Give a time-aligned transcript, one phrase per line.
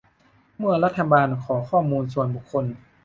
[0.57, 2.65] เมื่อรัฐบาลขอข้อมูลส่วนบุคคล